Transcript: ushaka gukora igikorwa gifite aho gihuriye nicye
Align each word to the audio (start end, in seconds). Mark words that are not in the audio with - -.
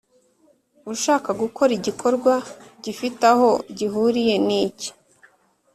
ushaka 0.93 1.29
gukora 1.41 1.71
igikorwa 1.79 2.33
gifite 2.83 3.21
aho 3.33 3.49
gihuriye 3.77 4.35
nicye 4.47 4.89